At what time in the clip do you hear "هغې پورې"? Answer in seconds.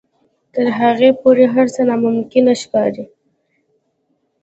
0.79-1.45